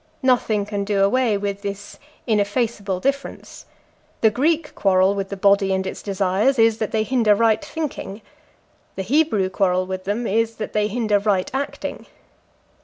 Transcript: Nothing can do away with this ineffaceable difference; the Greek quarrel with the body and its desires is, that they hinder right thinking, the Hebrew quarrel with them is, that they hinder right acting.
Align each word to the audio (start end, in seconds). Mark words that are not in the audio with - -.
Nothing 0.23 0.65
can 0.65 0.83
do 0.83 1.03
away 1.03 1.37
with 1.37 1.61
this 1.61 1.99
ineffaceable 2.25 2.99
difference; 2.99 3.67
the 4.21 4.31
Greek 4.31 4.73
quarrel 4.73 5.13
with 5.13 5.29
the 5.29 5.37
body 5.37 5.71
and 5.75 5.85
its 5.85 6.01
desires 6.01 6.57
is, 6.57 6.79
that 6.79 6.89
they 6.91 7.03
hinder 7.03 7.35
right 7.35 7.63
thinking, 7.63 8.23
the 8.95 9.03
Hebrew 9.03 9.47
quarrel 9.51 9.85
with 9.85 10.05
them 10.05 10.25
is, 10.25 10.55
that 10.55 10.73
they 10.73 10.87
hinder 10.87 11.19
right 11.19 11.51
acting. 11.53 12.07